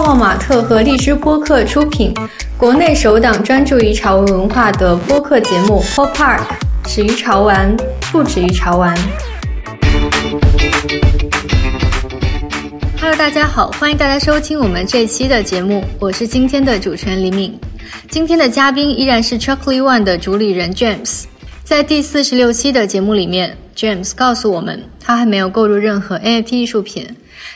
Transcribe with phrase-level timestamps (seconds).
[0.00, 2.14] 泡泡玛特和荔枝播客出品，
[2.56, 6.40] 国内首档专注于潮文文化的播客节目《Pop Park》，
[6.88, 7.76] 始于潮玩，
[8.10, 8.96] 不止于潮玩。
[12.98, 17.54] Hello，大家好，欢迎大家收听我们这期的节目，我是今天的主持人李敏。
[18.08, 21.24] 今天的嘉宾依然是 Chocolate One 的主理人 James。
[21.62, 27.06] 在第四十六期的节目里面，James 告诉我们，他还没有购入任何 NFT 艺术品。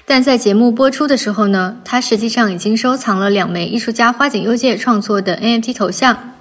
[0.04, 6.34] 但在节目播出的时候呢，他实际上已经收藏了两枚艺术家花井优介创作的 NFT 头像。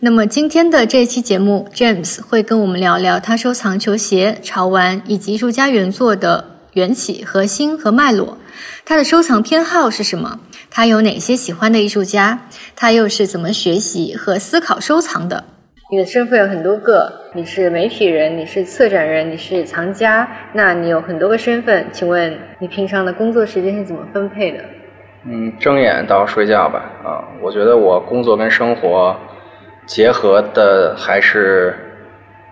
[0.00, 8.36] 那么今天的这期节目，James 会跟我们聊聊他收藏球鞋、潮玩以及艺术家原作的缘起、核心和脉络。
[8.84, 10.40] 他的收藏偏好是什么？
[10.70, 12.48] 他有哪些喜欢的艺术家？
[12.74, 15.44] 他又是怎么学习和思考收藏的？
[15.92, 21.84] 你的身份有很多个，你是媒体人，你是策展人，你是藏家，那你有很多个身份。
[21.92, 24.64] 请问你平常的工作时间是怎么分配的？
[25.26, 26.90] 嗯，睁眼到睡觉吧。
[27.04, 29.14] 啊，我觉得我工作跟生活
[29.84, 31.74] 结合的还是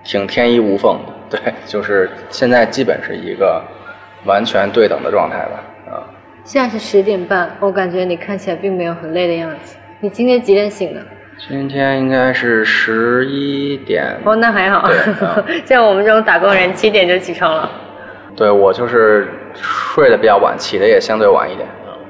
[0.05, 1.39] 挺天衣无缝的。
[1.39, 3.65] 对，就是现在基本是一个
[4.27, 5.65] 完全对等的状态吧。
[5.91, 6.05] 啊，
[6.45, 9.79] 现在是十点半，我感觉你看起来并没有很累的样子。
[10.01, 11.01] 你今天几点醒的？
[11.49, 14.89] 今天应该是十一点哦，那还好。
[15.65, 17.69] 像 我们这种打工人，七点就起床了。
[18.37, 21.67] 对我就是睡得比较晚，起的也相对晚一点。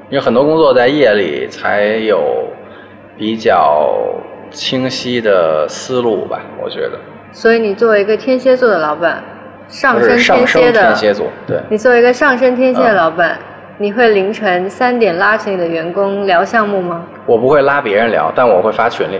[0.09, 2.45] 因为很多工作在夜里才有
[3.17, 3.87] 比较
[4.51, 6.99] 清晰的思路吧，我觉得。
[7.31, 9.23] 所以你作为一个天蝎座的老板，
[9.69, 11.57] 上升天蝎的天蝎座，对。
[11.69, 13.39] 你作为一个上升天蝎的老板。
[13.81, 17.03] 你会凌晨三点拉起你的员工聊项目吗？
[17.25, 19.19] 我不会拉别人聊，但我会发群里。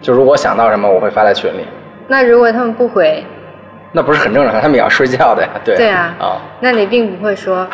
[0.00, 1.66] 就如果想到什么，我会发在群里。
[2.06, 3.22] 那如果他们不回，
[3.92, 4.58] 那不是很正常？
[4.58, 5.48] 他们也要睡觉的呀。
[5.66, 5.76] 对。
[5.76, 6.14] 对啊。
[6.18, 6.40] 啊。
[6.60, 7.68] 那你并不会说。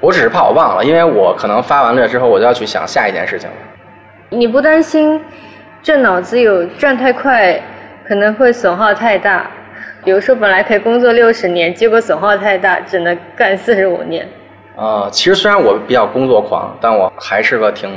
[0.00, 3.56] 我只是怕我忘了，因为我可能发完了之后，我就要去想下一件事情了。
[4.30, 5.22] 你不担心
[5.80, 7.56] 这脑子有转太快，
[8.04, 9.48] 可能会损耗太大？
[10.04, 14.26] 比如说，本来可以工作六十年，结果损耗太大，只能干四十五年。
[14.76, 17.90] 啊，其实虽然我比较工作狂，但我还是个挺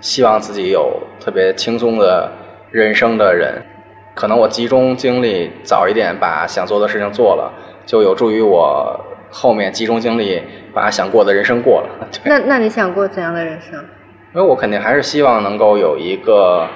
[0.00, 2.30] 希望自己有特别轻松的
[2.70, 3.60] 人生的人。
[4.14, 7.52] 可能我集中精力早一点把想做的事情做了，
[7.86, 9.00] 就有助于我
[9.30, 10.42] 后面集中精力
[10.74, 12.08] 把想过的人生过了。
[12.24, 13.74] 那那你想过怎样的人生？
[14.34, 16.68] 因为我肯定还是希望能够有一个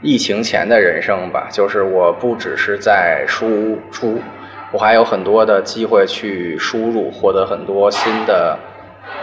[0.00, 4.18] 疫情前的人生吧，就是我不只是在输出，
[4.72, 8.58] 我还有很多的机会去输入，获得很多新的。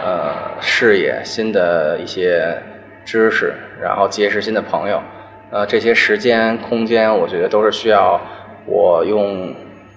[0.04, 2.56] 呃，视野、新的一些
[3.04, 5.02] 知识，然后结识新的朋友，
[5.50, 8.20] 呃，这些时间、空间，我觉得都是需要
[8.64, 9.52] 我用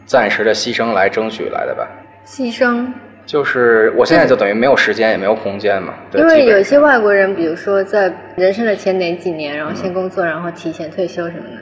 [0.06, 1.88] 暂时的牺牲来争取来的吧。
[2.26, 2.88] 牺牲？
[3.26, 5.94] 就是我现在就等于没有时间，也没有空间嘛。
[6.16, 11.62] 因为有一些外国人，比如说在人生的前哪几年，然后先工作，然后提前退休什么的。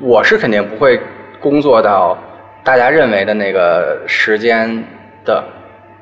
[0.00, 1.00] 我是肯定不会
[1.40, 2.18] 工作到
[2.64, 4.82] 大家认为的那个时间
[5.24, 5.44] 的，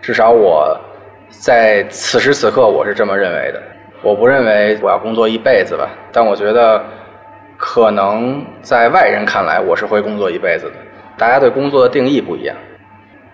[0.00, 0.81] 至少我。
[1.31, 3.63] 在此时此刻，我是这么认为的。
[4.03, 6.83] 我不认为我要工作一辈子吧，但我觉得
[7.57, 10.73] 可能在外人看来，我是会工作一辈子的。
[11.17, 12.57] 大家对工作的定义不一样。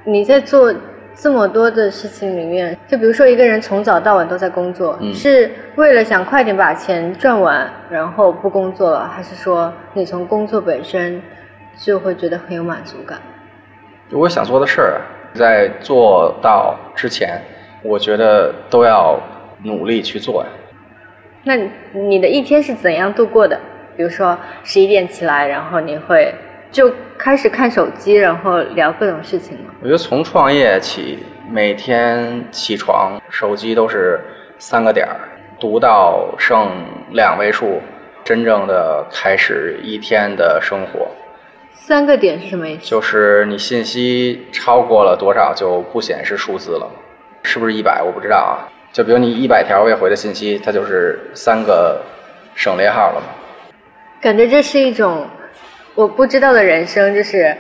[0.05, 0.75] 你在做
[1.15, 11.23] 这么多的事情里面，就比如说一个人从早到晚都在工作，是为了想快点把钱赚完，然后不工作了，还是说你从工作本身
[11.77, 13.19] 就会觉得很有满足感？
[14.13, 15.01] 我想做的事儿，
[15.33, 17.41] 在做到之前。
[17.87, 19.19] 我觉得都要
[19.63, 20.49] 努力去做呀。
[21.45, 21.57] 那
[21.93, 23.59] 你的一天是怎样度过的？
[23.97, 26.35] 比如说十一点起来，然后你会
[26.71, 29.73] 就开始看手机，然后聊各种事情吗？
[29.81, 31.19] 我觉得从创业起，
[31.51, 34.21] 每天起床手机都是
[34.59, 35.17] 三个点儿，
[35.59, 36.69] 读到剩
[37.13, 37.81] 两位数，
[38.25, 41.09] 真正的开始一天的生活。
[41.73, 42.85] 三个点是什么意思？
[42.85, 46.91] 就是你信息超过了多少就不显示数字了。
[47.47, 48.03] 是不是一百？
[48.03, 48.69] 我不知道啊。
[48.93, 52.03] 就比如你一百条未回的信息，它就是三个
[52.55, 53.27] 省略号了嘛。
[54.21, 55.27] 感觉这是一种
[55.95, 57.57] 我不知道的人生，就是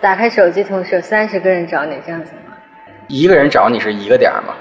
[0.00, 2.56] 打开手机同时有三十个人找你这样子吗？
[3.06, 4.54] 一个人找你是一个点嘛？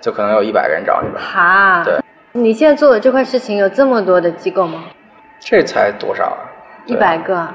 [0.00, 1.20] 就可能有一百个人找你吧。
[1.20, 1.84] 哈。
[1.84, 1.98] 对。
[2.32, 4.84] 你现在做的这块事情有这么多的机构吗？
[5.40, 6.38] 这才多少啊？
[6.86, 7.46] 一百个。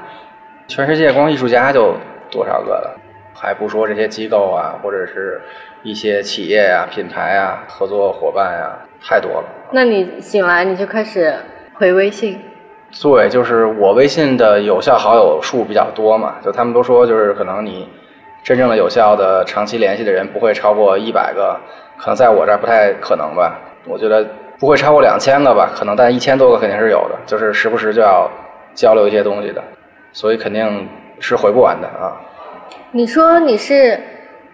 [0.68, 1.96] 全世界光艺术家就
[2.30, 3.00] 多少个了？
[3.34, 5.40] 还不说这些机构啊，或者是。
[5.86, 8.70] 一些企业呀、品牌呀、合作伙伴呀，
[9.06, 9.44] 太多了。
[9.70, 11.34] 那你醒来你就开始
[11.74, 12.40] 回微信？
[13.02, 17.86] 对，就是我微信的有效好友数比较多嘛，就他们都说，就是可能你
[18.42, 21.54] 真正的有效的长期联系的人不会超过一百个，
[21.98, 23.54] 可能在我这儿不太可能吧。
[23.86, 24.26] 我觉得
[24.58, 25.70] 不会超过两千个吧？
[25.76, 28.26] 可能，但一千多个肯定是有的，就是时不时就要
[28.72, 29.62] 交流一些东西的，
[30.14, 30.88] 所以肯定
[31.20, 32.16] 是回不完的啊。
[32.92, 33.98] 你说你是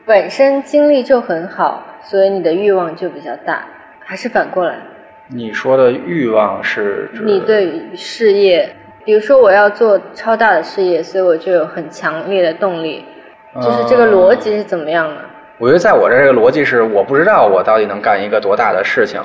[0.07, 3.65] 本身精力就很好，所以你的欲望就比较大，
[4.01, 4.77] 还是反过来？
[5.29, 8.69] 你说的欲望是指你对事业，
[9.05, 13.05] 比如说我要做超大的事业，所以我就有很强烈的动力，
[13.63, 15.17] 就是这个逻辑是怎么样的？
[15.59, 19.21] 我觉得在我这儿这个逻辑是，我不知道我到底能干一个多大的事情，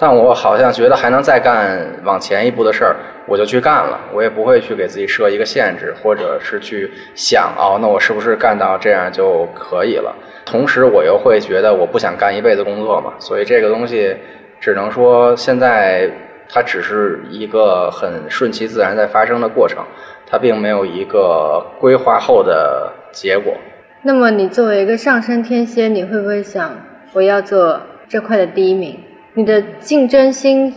[0.00, 4.00] 但我好像觉得还能再干往前一步的事儿，我就去干了。
[4.14, 10.10] 我也不会去给自己设一个限制，或者是去想哦，那我是不是干到这样就可以了？
[10.46, 14.16] 同时，我又会觉得我不想干一辈子工作嘛，所以这个东西
[14.58, 16.10] 只能说现在
[16.48, 19.84] 它只是一个很顺其自然在发生的过程，
[20.26, 23.52] 它并没有一个规划后的结果。
[24.00, 26.74] 那么你作为一个上升天蝎，你会不会想
[27.12, 28.98] 我要做这块的第一名？
[29.34, 30.74] 你的竞争心、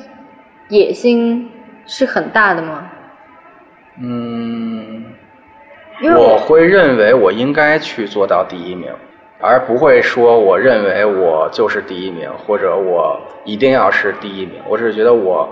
[0.70, 1.50] 野心
[1.86, 2.90] 是很大的吗？
[4.00, 5.04] 嗯，
[6.02, 8.92] 因为我会认为我应该去做到第一名，
[9.40, 14.56] 而不会说我认为我就是第一名，或者我一定要是第一名。
[14.68, 15.50] 我只是觉得我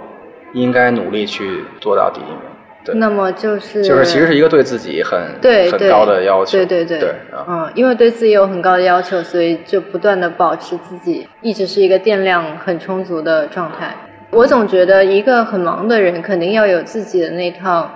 [0.54, 2.51] 应该努力去做到第一名。
[2.84, 6.58] 对，那么就是就是其实是一个对自己很很对很高的要求。
[6.58, 13.96] 对对对，对啊，嗯，因为对自己有很高的要求，所以就不断的保持自己一直是一个电量很充足的状态。
[14.32, 17.90] 我总觉得一个很忙的人肯定要有自己的那套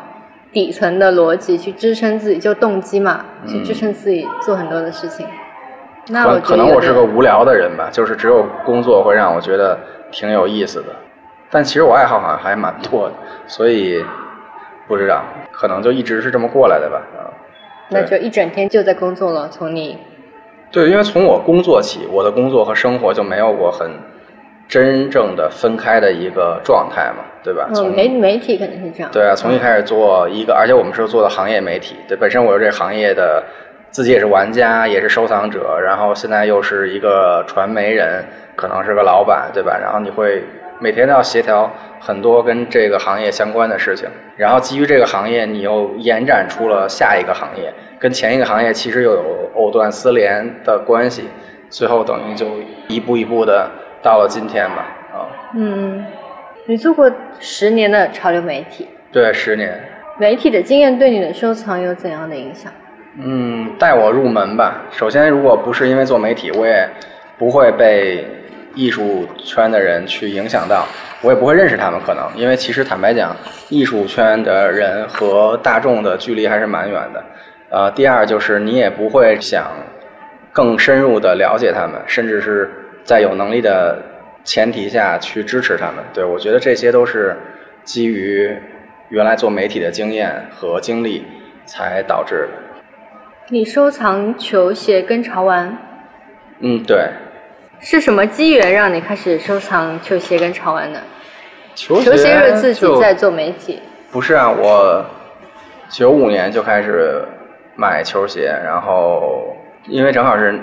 [0.52, 5.26] 底层的逻辑去支撑自己，就动机嘛，去支撑自己做很多的事情。
[6.10, 9.80] 那我可能我是个无聊的人吧，就是只有工作会让我觉得
[10.12, 10.88] 挺有意思的，
[11.50, 13.16] 但其实我爱好好像还蛮多的，
[13.48, 14.06] 所以
[14.88, 17.02] 不知道，可能就一直是这么过来的吧。
[17.18, 17.30] 啊，
[17.90, 19.98] 那就一整天就在工作了，从你
[20.72, 23.90] 对，因为从我工作起，我的工作和生活就没有过很
[24.68, 27.70] 真正的分开的一个状态嘛，对吧？
[27.74, 29.10] 从嗯媒媒体肯定是这样。
[29.12, 33.44] 对啊，从一开始做一个，而且我们是做的行业媒体，对，本身我是这行业的，
[33.92, 39.78] 自己也是玩家，也是收藏者，然后现在又是一个传媒人，可能是个老板，对吧？
[39.80, 40.44] 然后你会
[40.80, 51.30] 每天都要协调很多跟这个行业相关的事情，然后基于这个行业，你又延展出了下一个行业，跟前一个行业其实又有藕断丝连的关系，
[51.70, 52.48] 最后等于就
[52.88, 53.70] 一步一步的
[54.02, 56.06] 到了今天吧，啊，嗯，
[56.68, 59.80] 你做过十年的潮流媒体，对，十年。
[60.18, 62.72] 媒体的经验对你的收藏有怎样的影响？
[63.18, 64.84] 嗯，带我入门吧。
[64.92, 66.88] 首先，如果不是因为做媒体，我也
[67.38, 68.26] 不会被
[68.76, 70.86] 艺术圈的人去影响到，
[71.22, 72.00] 我也不会认识他们。
[72.06, 73.36] 可能因为其实坦白讲，
[73.70, 77.24] 艺术圈的人和大众的距离还是蛮远的。
[77.70, 79.72] 呃，第二就是你也不会想
[80.54, 82.70] 更深入的了解他们，甚至是
[83.04, 83.98] 在有能力的
[84.44, 85.96] 前提下去支持他们。
[86.14, 87.36] 对我觉得这些都是
[87.84, 88.56] 基于
[89.10, 91.26] 原来做媒体的经验和经历
[91.66, 92.60] 才导致的。
[93.50, 95.78] 你收藏球鞋跟潮玩，
[96.62, 97.10] 嗯，对，
[97.80, 101.00] 是什么机缘让你开始收藏球鞋跟潮玩的？
[101.76, 103.82] 球球鞋是自己在做媒体，
[104.12, 105.06] 不是啊，我
[105.90, 107.22] 九五年就开始
[107.76, 109.56] 买球鞋，然后
[109.88, 110.58] 因为正好是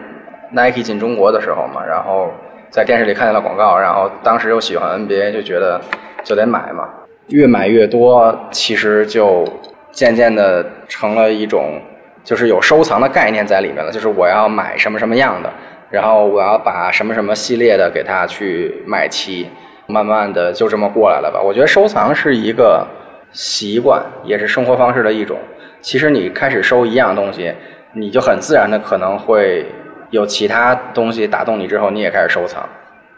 [0.50, 2.31] Nike 进中国的时候嘛，然后
[2.71, 5.81] 在电视里看见了广告，然后当时又喜欢 NBA，就觉得
[6.25, 6.88] 就得买嘛，
[7.28, 9.45] 越买越多，其实就
[9.90, 11.78] 渐渐的成了一种
[12.25, 15.52] 就是有收藏的概念在里面了，就是我要买什么什么样的，
[15.92, 19.49] 然后我要把什么什么系列的给它去买齐，
[19.87, 21.40] 慢慢的就这么过来了吧。
[21.40, 22.87] 我觉得收藏是一个
[23.30, 25.38] 习惯，也是生活方式的一种。
[25.82, 27.52] 其实你开始收一样东西，
[27.92, 29.66] 你就很自然的可能会
[30.11, 32.66] 有其他东西打动你之后，你也开始收藏。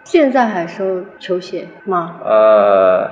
[0.02, 2.16] 现在还收球鞋吗？
[2.24, 3.04] 呃，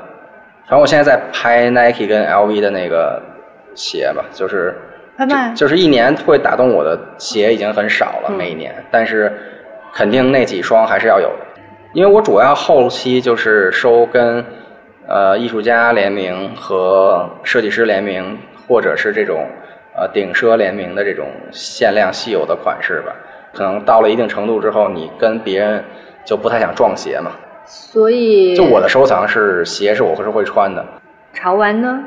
[0.66, 3.22] 反正我现在在拍 Nike 跟 LV 的那个
[3.74, 4.74] 鞋吧，就是
[5.16, 9.32] 拍卖就就是一年会打动我的鞋已经很少了，嗯每一年，但是
[9.92, 11.46] 肯定那几双还是要有的，
[11.92, 14.44] 因为我主要后期就是收跟
[15.06, 19.46] 呃艺术家联名和设计师联名，或者是这种
[19.94, 23.12] 呃顶奢联名的这种限量稀有的款式吧。
[23.52, 25.84] 可能到了一定程度之后，你跟别人
[26.24, 27.32] 就不太想撞鞋嘛。
[27.66, 30.84] 所以就我的收藏是鞋是我是会穿的。
[31.34, 32.02] 潮玩呢？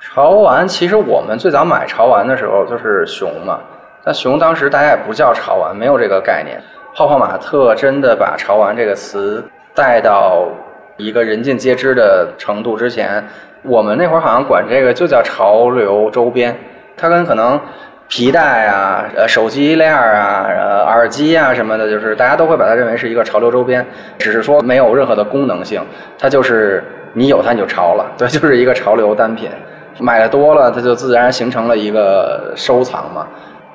[0.00, 3.60] 潮玩其实我们最早买潮玩的时候就是熊嘛，
[4.02, 6.58] 但熊当时大家也不叫潮玩，没有这个概念。
[6.94, 10.48] 泡泡玛特真的把潮玩这个词带到
[10.96, 13.22] 一个人尽皆知的程度之前，
[13.62, 16.56] 我们那会儿好像管这个就叫潮流周边，
[16.96, 17.60] 它跟可能
[18.08, 23.86] 皮带啊、呃手机链啊、呃耳机啊什么的，就是大家都会把它认为是一个潮流周边，
[24.18, 25.80] 只是说没有任何的功能性，
[26.18, 29.50] 它就是你有它你就潮了，对，就是一个潮流单品。
[29.98, 33.26] 买的多了，它就自然形成了一个收藏嘛。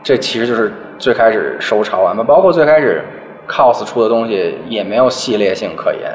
[0.04, 3.04] 这其实就是最开始收潮玩嘛，包括最开始
[3.48, 6.12] COS 出的东西也没有系列性可言，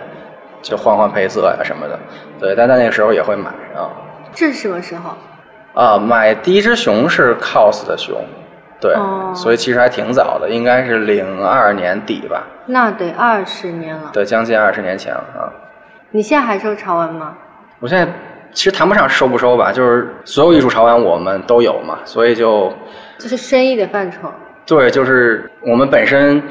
[0.62, 1.98] 就换换配色呀什么的。
[2.38, 3.90] 对，但在那个时候也会买啊。
[4.32, 5.10] 这是什么时候？
[5.74, 8.16] 啊，买第一只熊是 COS 的熊，
[8.80, 14.10] 对，哦所以其实还挺早的，应该是零二年底吧，那得二十年了。
[14.12, 15.50] 对，将近二十年前了啊。
[16.12, 17.36] 你现在还收潮玩吗？
[17.80, 18.12] 我现在
[18.52, 22.72] 其实谈不上收不收吧，就是所有艺术潮玩我们都有嘛，所以就
[23.18, 24.30] 这是生意的范畴。
[24.66, 26.42] 对，就是我们本身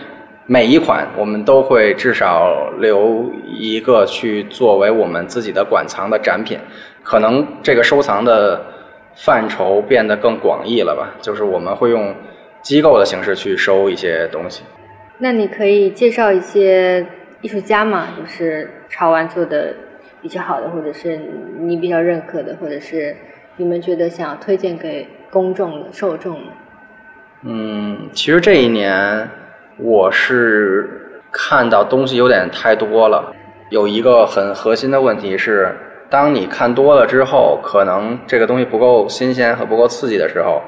[0.45, 6.57] 每一款我们都会至少留一个去作为我们自己的馆藏的展品，
[7.03, 8.61] 可能这个收藏的
[9.15, 12.15] 范畴变得更广义了吧，就是我们会用
[12.61, 14.63] 机构的形式去收一些东西。
[15.17, 17.05] 那你可以介绍一些
[17.41, 19.73] 艺术家嘛，就是潮玩做的
[20.21, 21.19] 比较好的，或者是
[21.59, 23.15] 你比较认可的，或者是
[23.57, 26.39] 你们觉得想要推荐给公众的受众。
[27.43, 29.29] 嗯，其实这一年
[29.77, 33.33] 我是看到东西有点太多了。
[33.69, 35.73] 有一个很核心的问题是，
[36.09, 40.61] 当你看多了之后，可能这个东西不够新鲜和不够刺激的时候，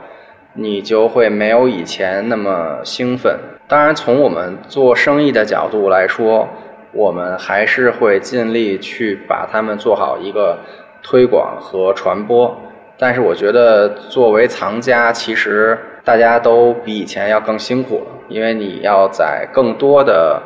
[0.53, 3.37] 你就会没有以前那么兴奋。
[3.67, 6.47] 当然，从我们做生意的角度来说，
[6.93, 10.57] 我们还是会尽力去把它们做好一个
[11.01, 12.55] 推广和传播。
[12.97, 20.39] 但是我觉得，作为藏家，其实大家都比以前要更辛苦了，因为你要在更多的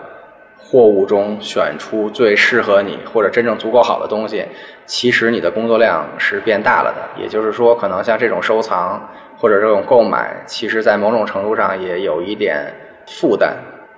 [0.58, 4.46] 货物中选出最适合你或者真正足够好的东西。
[4.86, 9.02] 其实你的工作量是变大了的，也就是说，可能像这种收藏
[9.36, 12.72] 或者这种购买，其实在某种程度上也有一点
[13.08, 13.54] 负担。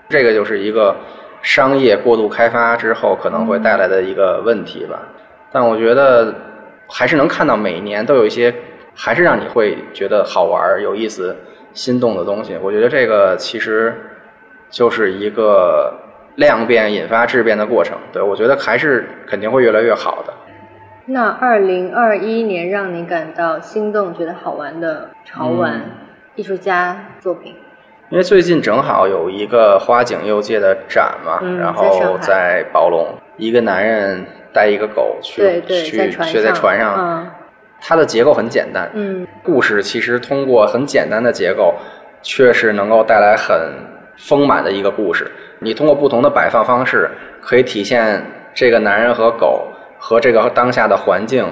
[0.10, 0.96] 这个就是一个
[1.42, 5.00] 商业过度开发之后可能会带来的一个问题吧。
[5.52, 6.34] 但我觉得
[6.88, 8.54] 还是能看到每年都有一些，
[8.94, 11.36] 还是让你会觉得好玩、有意思、
[11.74, 12.58] 心动的东西。
[12.62, 13.96] 我觉得这个其实
[14.70, 15.94] 就是一个
[16.36, 17.98] 量变引发质变的过程。
[18.12, 20.34] 对我觉得还是肯定会越来越好的。
[21.06, 25.92] 那二零二一年让你感到心动、觉得好玩的潮玩、嗯
[26.36, 27.56] 艺术家作品，
[28.10, 37.28] 因为最近正好有一个花井佑介的展嘛，嗯然后在宝龙，一个男人带一个狗去去去在船上，嗯。
[37.80, 39.28] 它的结构很简单，嗯。
[39.44, 41.76] 故事其实通过很简单的结构，
[42.24, 43.56] 确实能够带来很
[44.18, 45.30] 丰满的一个故事。
[45.60, 47.12] 你通过不同的摆放方式，
[47.42, 48.24] 可以体现
[48.54, 49.68] 这个男人和狗
[50.00, 51.46] 和这个当下的环境，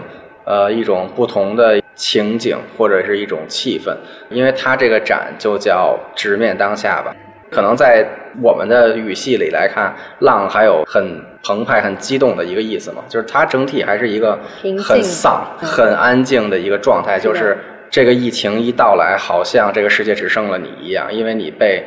[0.45, 3.95] 呃，一种不同的情景或者是一种气氛。
[4.29, 7.15] 因为它这个展就叫直面当下吧。
[7.51, 8.05] 可能在
[8.41, 14.37] 我们的语系里来看，浪还有很澎湃、很激动的一个意思嘛，就是它整体还是一个
[14.83, 17.57] 很丧、嗯很安静的一个状态，就是
[17.89, 21.81] 这个疫情一到来，好像这个世界只剩了你一样，因为你被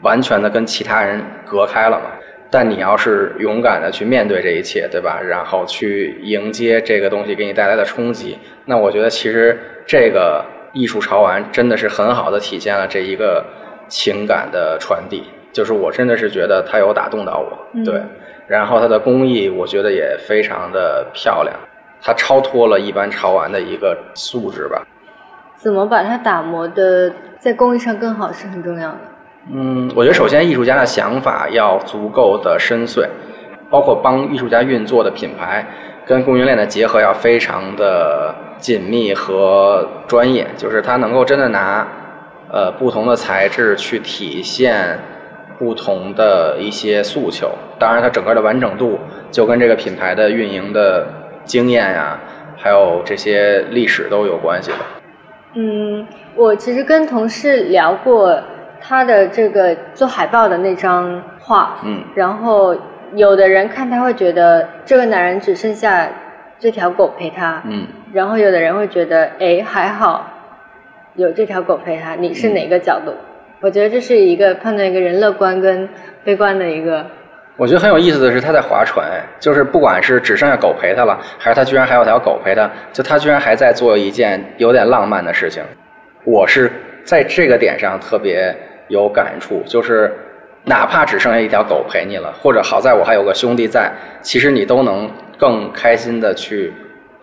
[0.00, 2.10] 完全的跟其他人隔开了嘛。
[2.50, 5.20] 但你要是勇敢的去面对这一切，对吧？
[5.20, 8.38] 然后去迎接这个东西给你带来的冲击，
[8.68, 10.44] 那我觉得其实这个
[10.74, 13.42] 艺术潮玩真的是很好的体现了这一个
[13.88, 15.24] 情感的传递。
[15.50, 18.00] 就是我真的是觉得它有打动到我，嗯对。
[18.46, 21.56] 然后它的工艺，我觉得也非常的漂亮，
[22.02, 24.86] 它超脱了一般潮玩的一个素质吧。
[25.56, 28.98] 怎么把它打磨的在工艺上更好是很重要的。
[29.50, 33.08] 嗯，我觉得首先艺术家的想法要足够的深邃，
[33.70, 35.66] 包括帮艺术家运作的品牌
[36.06, 41.86] 跟供应链的结合要非常的紧密和专业，就是他能够真的拿
[42.50, 44.98] 呃不同的材质去体现
[45.58, 47.50] 不同的一些诉求。
[47.78, 48.98] 当然，它整个的完整度
[49.30, 51.06] 就跟这个品牌的运营的
[51.44, 52.18] 经验呀、
[52.56, 54.76] 还有这些历史都有关系的。
[55.54, 58.38] 嗯，我其实跟同事聊过
[58.80, 62.76] 他的这个做海报的那张画，嗯然后
[63.14, 66.08] 有的人看他会觉得这个男人只剩下
[66.58, 67.86] 这条狗陪他，嗯。
[68.12, 70.26] 然后有的人会觉得，哎，还好
[71.14, 73.12] 有这条狗陪他，你是哪个角度？
[73.60, 75.88] 我觉得这是一个判断一个人乐观跟
[76.24, 77.04] 悲观的一个，
[77.56, 79.04] 我觉得很有意思的是，他在划船，
[79.40, 85.62] 就是不管是只剩下狗陪他了，还是他居然还有条狗陪他，就他居然还在做一件有点浪漫的事情。
[86.24, 86.70] 我是
[87.04, 88.54] 在这个点上特别
[88.86, 90.14] 有感触，就是
[90.64, 93.90] 哪怕只剩下一条狗陪你了，或者好在我还有个兄弟在，
[94.22, 96.72] 其实你都能更开心的去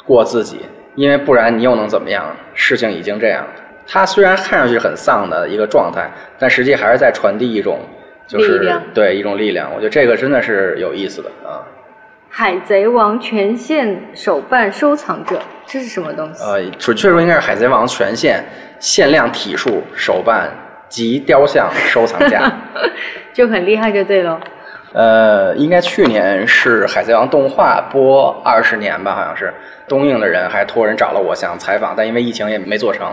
[0.06, 0.60] 过自己，
[0.96, 2.26] 因为不然你又能怎么样？
[2.54, 3.52] 事情已经这样了。
[3.88, 6.10] 他虽然看上去很丧的一个状态，
[6.40, 7.80] 但实际还是在传递一种
[8.26, 9.70] 就是对一种力量。
[9.72, 11.62] 我觉得这个真的是有意思的啊。
[12.30, 16.44] 海贼王全线手办收藏者，这是什么东西？
[16.44, 18.44] 呃，准确说应该是海贼王全线
[18.80, 20.52] 限量体数手办
[20.90, 22.52] 及雕像收藏家。
[23.32, 24.40] 就很厉害，就对喽。
[24.96, 29.54] 呃，应该去年是海贼王动画播二十年吧，好像是
[29.90, 33.06] 东映的人还托人找了我想采访，但因为疫情也没做成。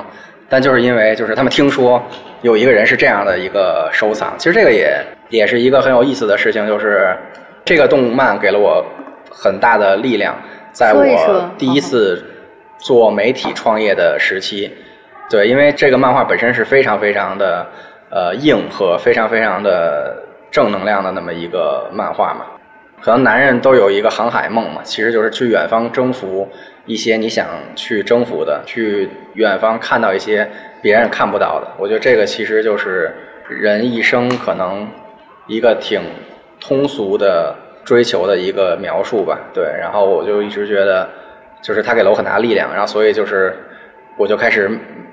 [0.49, 2.01] 但就是因为就是他们听说
[2.43, 4.97] 有一个人是这样的一个收藏，其实这个也
[5.29, 7.17] 也是一个很有意思的事情，就是
[7.65, 8.85] 这个动漫给了我
[9.29, 10.37] 很大的力量，
[10.71, 12.23] 在我第一次
[12.79, 14.73] 做媒体创业的时期，
[15.29, 17.67] 对，因为这个漫画本身是非常非常的
[18.09, 20.15] 呃硬核非常非常的
[20.53, 22.47] 正能量的那么一个漫画嘛。
[23.01, 26.49] 可能男人都有一个航海梦嘛，其实就是去远方征服
[26.87, 30.49] 一些你想去征服的，去远方看到一些
[30.81, 31.67] 别人看不到的。
[31.79, 33.13] 我觉得这个其实就是
[33.49, 34.89] 人一生可能
[35.49, 36.01] 一个挺
[36.61, 39.37] 通俗的追求的一个描述吧。
[39.53, 41.09] 对，然后我就一直觉得，
[41.61, 43.53] 就是他给了我很大力量，然后所以就是
[44.17, 44.71] 我就开始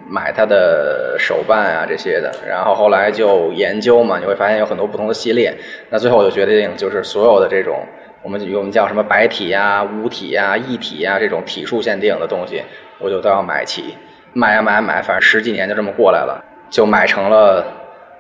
[0.10, 5.54] 买他的手办啊这些的，然后后来就研究嘛，你会发现有很多不同的系列。
[5.90, 7.86] 那最后我就决定，就是所有的这种
[8.24, 12.64] 我们我们叫什么白体呀、无体呀、一体呀这种体数限定的东西，
[13.00, 13.96] 我就都要买齐。
[14.34, 17.64] 买呀买呀买，反正十几年就这么过来了，就买成了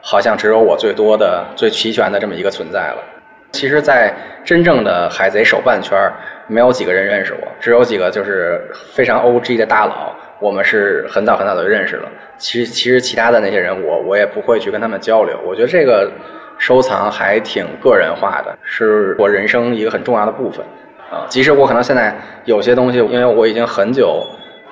[0.01, 3.03] 好像只有我最多的、最齐全的这么一个存在了。
[3.51, 4.13] 其实，在
[4.46, 6.13] 真正的海贼手办圈儿，
[6.48, 8.62] 没有几个人认识我，只有几个就是
[8.93, 9.58] 非常 O.G.
[9.58, 12.10] 的大佬，我们是很早很早就认识了。
[12.38, 15.38] 其实，其实其他的那些人，我我也不会去跟他们交流。
[15.46, 16.10] 我觉得这个
[16.58, 20.65] 收藏还挺个人化的，是我人生一个很重要的部分
[21.12, 21.25] 啊。
[21.27, 22.15] 即使我可能现在
[22.46, 24.25] 有些东西，因为我已经很久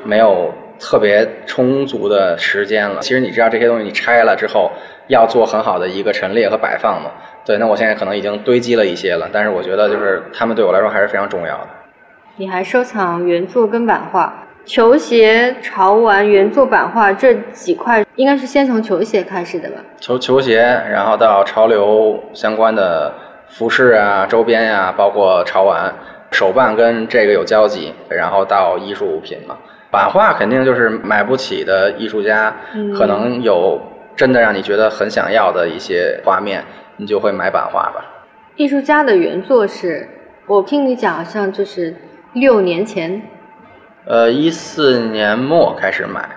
[0.03, 3.01] 没有特别充足的时间了。
[3.01, 4.71] 其实你知道这些东西你拆了之后
[5.07, 7.11] 要做很好的一个陈列和摆放嘛？
[7.45, 11.67] 对，那我现在可能已经堆积了一些了，但是我觉得就是他们对我来说还是非常重要的。
[12.35, 19.77] 你还收藏原作跟版画、球鞋、潮玩、原作版画这几块，应该是先从球鞋开始的吧？
[19.97, 20.59] 球球鞋，
[20.91, 23.13] 然后到潮流相关的
[23.47, 25.91] 服饰啊、周边呀、包括潮玩、
[26.31, 29.55] 手办跟这个有交集，然后到艺术品嘛。
[29.89, 33.81] 版画肯定就是买不起的艺术家，嗯可能有
[34.17, 36.61] 真的让你觉得很想要的一些画面，
[36.97, 38.03] 你就会买版画吧。
[38.57, 40.05] 艺术家的原作是，
[40.45, 41.95] 我听你讲好像就是
[42.33, 43.21] 六年前，
[44.07, 46.29] 呃，一四年末开始买，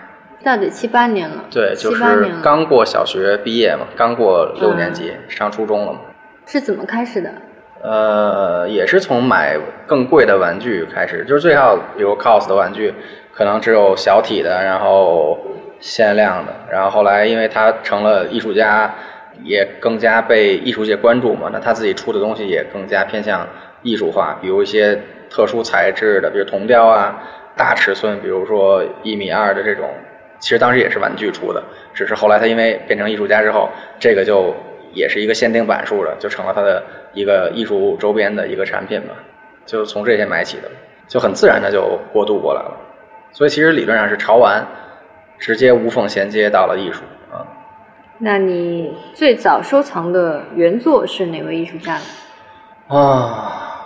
[0.43, 1.45] 那得七八年了。
[1.53, 2.03] 对，就是。
[2.43, 6.01] 刚过小学毕业嘛，刚过六年级，上初中了嘛。
[6.47, 7.31] 是怎么开始的？
[7.83, 9.57] 呃，也是从买
[9.87, 12.93] 更贵的玩具开始，就是最好，比如 cos 的玩具，
[13.33, 15.39] 可能只有小体的，然后
[15.79, 18.93] 限量的，然后后来因为他成了艺术家，
[19.45, 23.47] 也更加被艺术界关注嘛，那他自己出的东西也更加偏向
[23.83, 27.23] 艺术化，比如一些特殊材质的，比如铜雕啊，
[27.61, 29.87] 大尺寸，比如说一米二的这种，
[30.39, 33.69] 其实当时也是玩具出的，只是后来他因为变成艺术家之后，
[33.99, 34.55] 这个就
[34.95, 39.13] 也是一个限定版数的，就成了他的一个艺术周边的一个产品吧，
[39.67, 40.71] 就从这些买起的，
[41.07, 42.75] 就很自然的就过渡过来了。
[43.31, 44.67] 所以其实理论上是潮玩
[45.39, 47.45] 直接无缝衔接到了艺术啊。
[48.17, 52.01] 那你最早收藏的原作是哪位艺术家呢？
[52.89, 53.77] 啊，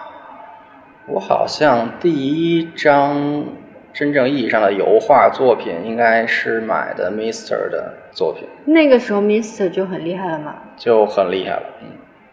[1.06, 3.44] 我好像第一张
[3.94, 10.56] 真正意义上的油画作品应该是买的 Mister 的作品，那个时候 Mister 就很厉害了嘛。
[10.76, 11.62] 就很厉害了。
[11.80, 11.86] 嗯，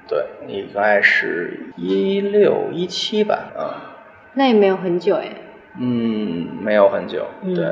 [0.07, 3.77] 对，应该是一六一七吧，啊，
[4.33, 5.27] 那也没有很久哎。
[5.79, 7.65] 嗯，没有很久，嗯对，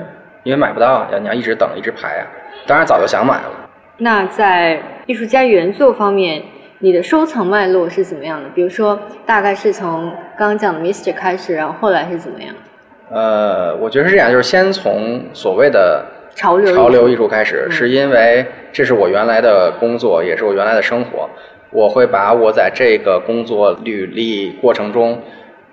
[0.43, 2.28] 因为买不到啊，要你要一直等一直排啊。
[2.67, 3.69] 当然早就想买了。
[3.97, 6.43] 那在艺术家原作方面，
[6.78, 8.47] 你的收藏脉络是怎么样的？
[8.52, 12.54] 比如说，大概是从刚刚讲的 Mister 开始，然后后来是怎么样？
[13.12, 21.30] 呃，我觉得是这样，就是先从所谓的潮流潮流艺术开始，嗯是因为这是我原来的工作，也是我原来的生活。
[21.72, 25.22] 我会把我在这个工作履历过程中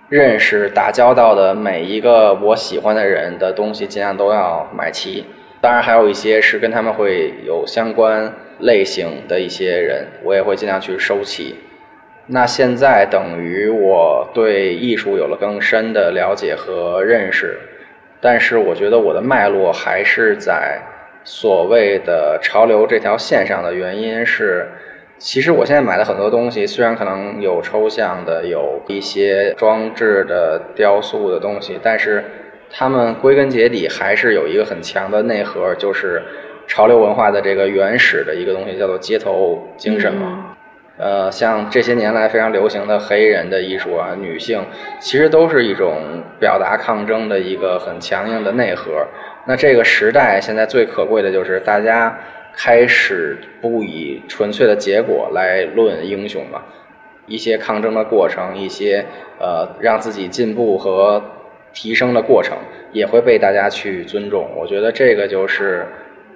[0.09, 5.25] 认识、打交道的每一个我喜欢的人的东西，尽量都要买齐。
[5.61, 11.57] 当然，还有一些是跟他们会有相关类型的一些人，我也会尽量去收齐。
[12.29, 17.57] 那现在等于我对艺术有了更深的了解和认识，
[18.21, 20.81] 但是我觉得我的脉络还是在
[21.23, 24.67] 所谓的潮流这条线上的原因是，
[25.19, 32.25] 其实我现在买的很多东西，虽然可能有抽象的，有一些装置的雕塑的东西，但是
[32.71, 36.21] 它们归根结底还是有一个很强的内核，就是
[36.67, 40.57] 潮流文化的这个原始的一个东西，叫做街头精神嘛。
[40.99, 44.65] 呃，像这些年来非常流行的黑人的艺术啊，女性
[44.99, 49.07] 其实都是一种表达抗争的一个很强硬的内核。
[49.47, 52.19] 那这个时代现在最可贵的就是大家
[52.57, 56.63] 开始不以纯粹的结果来论英雄嘛，
[57.27, 59.05] 一些抗争的过程，一些
[59.39, 61.23] 呃让自己进步和
[61.75, 62.57] 提升的过程，
[62.93, 64.49] 也会被大家去尊重。
[64.57, 65.87] 我觉得这个就是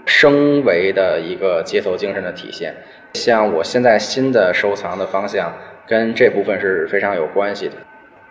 [0.05, 2.75] 升维的一个街头精神的体现。
[3.15, 5.53] 像我现在新的收藏的方向，
[5.87, 7.75] 跟这部分是非常有关系的。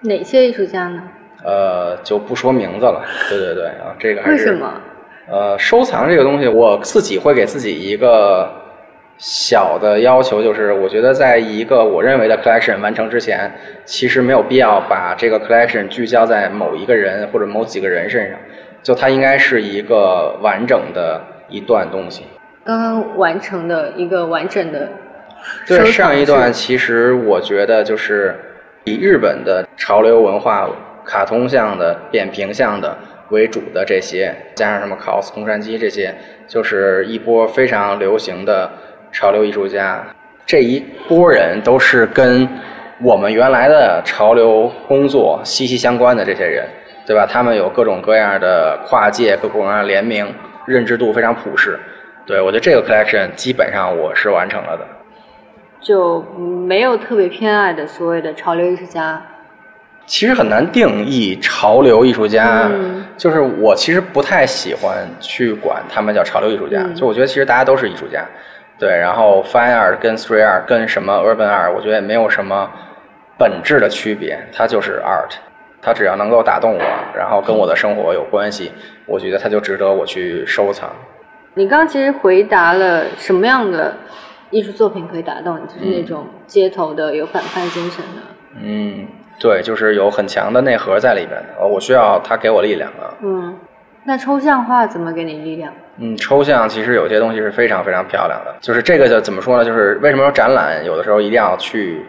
[0.01, 1.03] 哪些艺术家呢？
[1.43, 3.03] 呃，就不说名字了。
[3.29, 4.81] 对对对，啊，这个还是为什么？
[5.29, 8.49] 呃，收藏这个东西，我自己会给自己一个
[9.17, 13.51] 小的要求，就是我觉得在一个我认为的 collection 完成之前，
[13.85, 18.39] 其实没有必要把这个 collection 聚焦在某一个人或者某几个人身上，
[18.81, 22.23] 就它应该是一个完整的一段东西。
[22.69, 24.87] 刚刚完成的一个完整的
[25.65, 28.35] 对，上一段其实我觉得就是
[28.83, 30.69] 以日本的潮流文化、
[31.03, 32.95] 卡通向的、扁平向的
[33.29, 36.13] 为主的这些，加上什么 cos 空山鸡这些，
[36.47, 38.69] 就是一波非常流行的
[39.11, 40.05] 潮流艺术家。
[40.45, 42.47] 这一波人都是跟
[43.01, 46.67] 我们原来的潮流工作息息相关的这些人，
[47.07, 47.25] 对吧？
[47.25, 50.31] 他们有各种各样的跨界、各种各样的联名，
[50.67, 51.79] 认知度非常普世。
[52.29, 54.85] 对，我觉得这个 collection 基本上我是完成了的，
[55.81, 56.21] 就
[56.67, 59.19] 没有特别偏爱的所谓的潮流艺术家。
[60.05, 63.03] 其实很难定义潮流艺术家，嗯。
[63.17, 66.93] 就是我其实不太喜欢去管他们叫潮流艺术家，嗯。
[66.93, 68.23] 就我觉得其实大家都是艺术家，
[68.77, 72.69] 对，然后 fine art 跟 street art 跟什么 urban art，我觉得也没有什么
[73.39, 75.33] 本质的区别，它就是 art，
[75.81, 76.81] 它只要能够打动我，
[77.17, 78.71] 然后跟我的生活有关系，
[79.07, 80.91] 我觉得它就值得我去收藏。
[81.59, 83.93] 你刚刚其实回答了什么样的
[84.49, 88.21] 艺术作品可以打动你，就是那种街头的有反叛精神的。
[88.63, 89.05] 嗯，
[89.37, 93.11] 对，就是有很强的内核在里边的，呃我需要它给我力量啊。
[93.21, 93.53] 嗯，
[94.05, 95.73] 那抽象画怎么给你力量？
[95.97, 99.65] 嗯，抽象其实有些东西是非常非常漂亮的，就是这个就怎么说呢？
[99.65, 102.05] 就是为什么说展览有的时候一定要去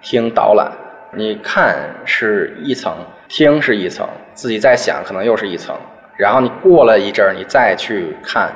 [0.00, 0.70] 听导览？
[1.12, 2.94] 你看是一层，
[3.26, 5.74] 听是一层，自己在想可能又是一层，
[6.16, 8.50] 然后你过了一阵儿，你再去看，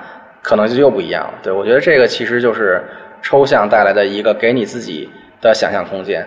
[0.46, 1.34] 可能就又不一样了。
[1.42, 2.80] 对我觉得这个其实就是
[3.20, 6.24] 抽象带来的一个给你自己的想象空间。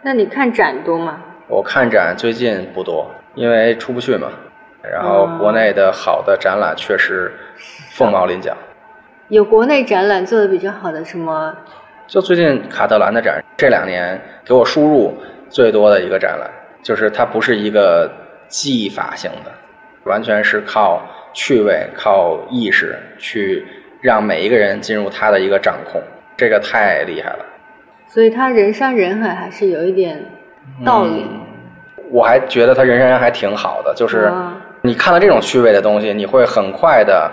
[0.00, 1.18] 那你看展多吗？
[1.46, 4.28] 我看展最近不多，因为出不去嘛。
[4.82, 7.30] 然后哦国内的好的展览确实
[7.90, 8.56] 凤毛麟角。
[9.28, 11.54] 有国内展览做的比较好的什么？
[12.06, 15.14] 就最近卡特兰的展，这两年给我输入
[15.50, 16.50] 最多的一个展览，
[16.82, 18.10] 就是它不是一个
[18.48, 19.52] 技法性的，
[20.04, 23.64] 完全是靠趣味、靠意识去
[24.00, 26.02] 让每一个人进入他的一个掌控，
[26.36, 27.44] 这个太厉害了。
[28.06, 30.24] 所以他人山人海，还是有一点
[30.84, 31.26] 道理。
[31.28, 31.40] 嗯
[32.12, 37.30] 我还觉得他人山人海挺好的，就是啊你看到这种趣味的东西，你会很快的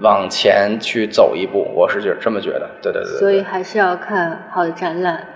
[0.00, 1.66] 往前去走一步。
[1.74, 3.18] 我是觉这么觉得，对对对对。
[3.18, 5.26] 所以还是要看好的展览。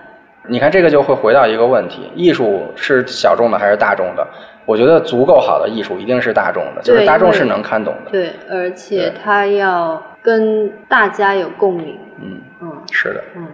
[0.47, 4.27] 你看这个就会回到一个问题：艺术是小众的还是大众的？
[4.69, 8.11] 我觉得足够好的艺术一定是大众的，就是大众是能看懂的。
[8.11, 11.97] 对，而且它要跟大家有共鸣。
[12.21, 13.23] 嗯，嗯是的。
[13.35, 13.47] 嗯，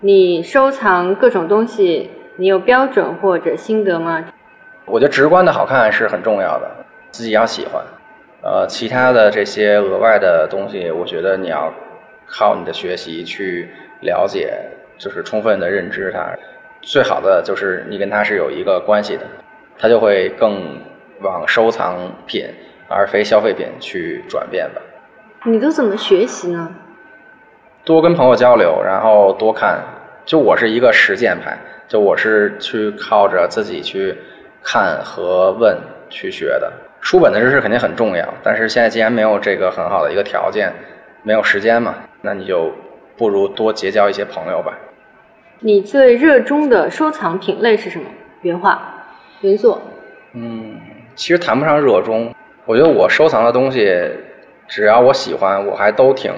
[0.00, 4.24] 你收藏各种东西，你有标准或者心得吗？
[4.86, 6.68] 我觉得直观的好看是很重要的，
[7.12, 7.80] 自己要喜欢。
[8.42, 11.72] 呃，其他的这些额外的东西，我觉得你要
[12.26, 14.52] 靠你的学习去了解，
[14.98, 16.26] 就是充分的认知它。
[16.82, 19.22] 最好的就是你跟它是有一个关系的，
[19.80, 20.78] 它就会更
[21.22, 22.44] 往收藏品
[22.86, 24.82] 而非消费品去转变吧。
[25.44, 26.70] 你都怎么学习呢？
[27.82, 29.82] 多跟朋友交流，然后多看。
[30.26, 34.14] 就我是一个实践派，就我是去靠着自己去
[34.62, 35.76] 看和问
[36.10, 36.70] 去学的。
[37.00, 40.70] 书本的知识肯定很重要，但是现在既然没有这个很好的一个条件，
[41.22, 42.70] 没有时间嘛，那你就
[43.16, 44.78] 不如多结交一些朋友吧。
[45.60, 48.04] 你最热衷的收藏品类是什么？
[48.42, 48.99] 原画、
[49.40, 49.80] 原作。
[50.34, 50.78] 嗯，
[51.14, 52.32] 其实谈不上热衷，
[52.66, 54.08] 我觉得我收藏的东西，
[54.68, 56.32] 只要我喜欢，我还都挺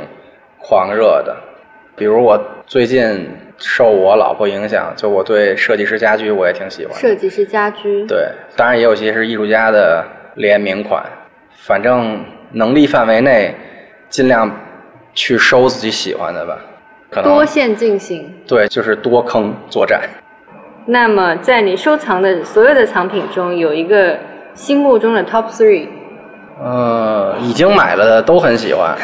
[0.59, 1.37] 狂热的。
[1.95, 6.95] 比如我最近受我老婆影响，就我对设计师家居我也挺喜欢。
[6.99, 8.07] 设计师家居。
[8.07, 10.05] 对，当然也有些是艺术家的
[10.37, 11.05] 联名款，
[11.59, 13.55] 反正能力范围内，
[14.09, 14.51] 尽量
[15.13, 16.59] 去收自己喜欢的吧。
[17.11, 18.33] 可能多线进行。
[18.49, 20.01] 对，就是多坑作战。
[20.87, 24.19] 那么，在你收藏的所有的藏品中，有一个
[24.55, 25.87] 心目中的 top three，
[26.61, 28.97] 呃，已经买了的都很喜欢。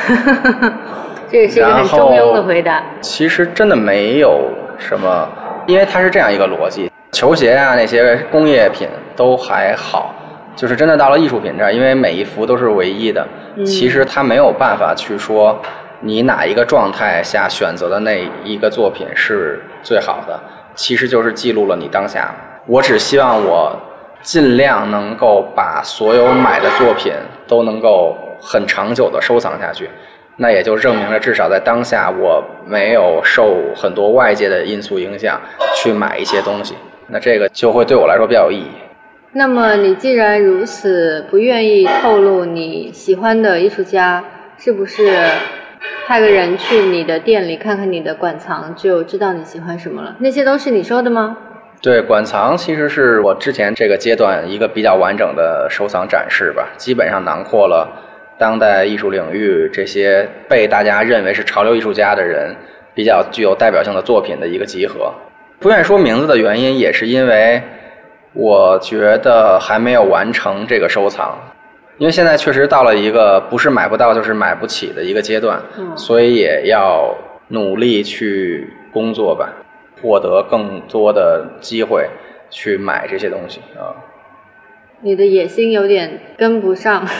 [1.30, 2.82] 这也是一个很中庸的回答。
[3.00, 4.40] 其实真的没有
[4.78, 5.28] 什么，
[5.66, 10.12] 因为它是这样一个逻辑：球鞋啊那些工业品都还好，
[10.56, 13.24] 就是真的到了艺术品这儿，因为每一幅都是唯一的，
[13.64, 15.56] 其实它没有办法去说
[16.00, 20.40] 你哪一个状态下选择的那一个作品是最好的，
[20.78, 22.32] 其实就是记录了你当下。
[22.66, 23.76] 我只希望我
[24.22, 27.12] 尽量能够把所有买的作品
[27.48, 29.90] 都能够很长久的收藏下去。
[30.36, 35.40] 那也就证明了，至少在当下，我没有受很多外界的因素影响
[35.74, 36.76] 去买一些东西。
[37.08, 38.68] 那这个就会对我来说比较有意义。
[39.32, 44.24] 那么，你既然如此不愿意透露你喜欢的艺术家，
[44.56, 45.12] 是不是
[46.08, 50.16] 派个人去你的店里看看你的馆藏，就知道你喜欢什么了？
[50.20, 51.36] 那些都是你收的吗？
[51.82, 57.86] 对，馆藏其实是我之前这个阶段一个比较完整的收藏展示吧，基本上囊括了。
[58.38, 62.56] 当代艺术领域这些被大家认为是潮流艺术家的人，
[62.94, 65.12] 比较具有代表性的作品的一个集合。
[65.60, 67.62] 不愿意说名字的原因，也是因为
[68.32, 71.36] 我觉得还没有完成这个收藏，
[71.98, 75.60] 因为现在确实到了一个不是买不到就是买不起的一个阶段，
[75.96, 77.14] 所以也要
[77.48, 79.52] 努力去工作吧，
[80.00, 82.08] 获得更多的机会
[82.50, 83.90] 去买这些东西啊。
[85.00, 87.06] 你的野心有点跟不上。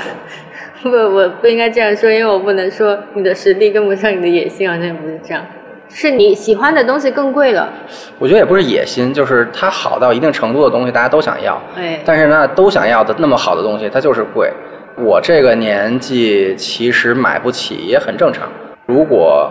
[0.80, 5.44] 不，我不应该这样说，因为我不能说你的实力跟不上你的野心，好像不是这样。
[5.90, 7.68] 是你喜欢的东西更贵了。
[8.18, 11.60] 我觉得也不是野心，就是它好到一定程度的东西，大家都想要。
[11.76, 12.00] 哎。
[12.04, 14.52] 但是呢，都想要的那么好的东西，它就是贵。
[14.96, 18.48] 我这个年纪其实买不起也很正常。
[18.86, 19.50] 如果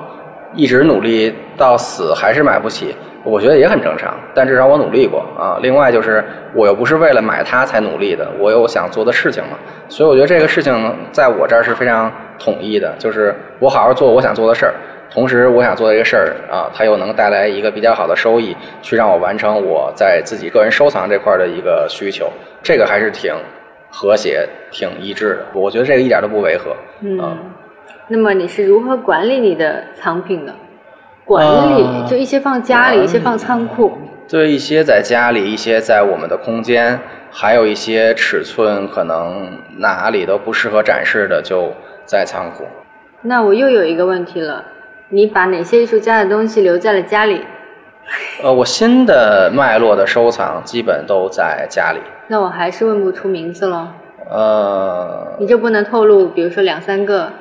[0.54, 2.96] 一直努力到死还是买不起。
[3.24, 5.60] 我觉得也很正常，但至少我努力过啊。
[5.62, 6.24] 另外就是，
[6.54, 9.58] 我又不是为了买它才努力的，我有想做的事情嘛。
[9.90, 14.74] 所以我觉得这个事情在我这儿是非常统一的，就是我好好做我想做的事儿，
[15.10, 22.32] 同时我想做的这个事儿啊，它又能带来一个比较好的收益，去让我完成我在自己个人收藏这块的一个需求。
[22.62, 23.34] 这个还是挺
[23.90, 25.46] 和谐、挺一致的。
[25.54, 26.76] 我觉得这个一点都不违和。
[27.02, 27.38] 嗯。
[28.10, 30.54] 那么你是如何管理你的藏品的？
[31.26, 31.46] 管
[31.78, 33.98] 理就一些放家里，一些放仓库。
[34.30, 36.98] 对，一些在家里，一些在我们的空间，
[37.30, 41.74] 还有一些尺寸可能哪里都不适合展示的，就
[42.06, 42.66] 在仓库。
[43.22, 44.64] 那我又有一个问题了，
[45.10, 47.46] 你把哪些艺术家的东西留在了家里？
[48.44, 52.00] 呃，我新的脉络的收藏基本都在家里。
[52.28, 53.94] 那我还是问不出名字了。
[54.30, 55.28] 呃。
[55.40, 57.32] 你就不能透露，比如说两三个？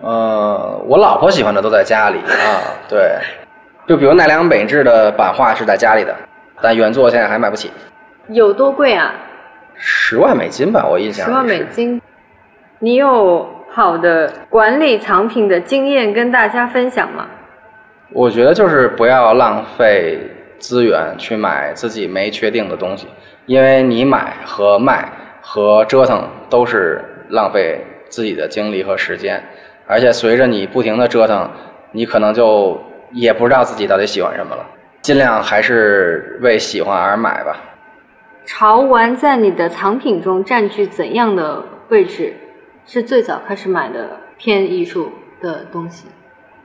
[0.00, 3.18] 呃，我老婆喜欢的都在家里啊，对，
[3.88, 6.14] 就比如奈良美智的版画是在家里的，
[6.62, 7.72] 但原作现在还买不起。
[8.28, 9.12] 有多贵啊？
[9.74, 11.26] 十万美金吧，我印象。
[11.26, 12.00] 十万美金，
[12.78, 17.28] 你有好的管理藏品的经验跟大家分享吗？
[18.12, 20.18] 我觉得就是不要浪费
[20.58, 23.06] 资源去买自己没确定的东西，
[23.46, 25.08] 因为你买和卖
[25.40, 29.40] 和折腾都是浪费自己的精力和时间。
[29.86, 31.48] 而且随着你不停的折腾，
[31.92, 32.76] 你可能就
[33.12, 34.66] 也不知道自己到底喜欢什么了。
[35.02, 37.56] 尽量还是为喜欢而买吧。
[38.44, 42.34] 潮玩在你的藏品中占据怎样的位置？
[42.90, 46.08] 是最早开始买的偏艺术的东西？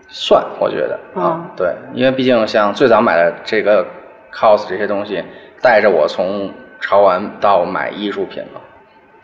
[0.08, 3.86] 算，我觉得啊，对，因为毕竟像最早买的这个
[4.32, 5.22] cos 这些东西，
[5.62, 8.62] 带着我从潮玩到买艺术品嘛。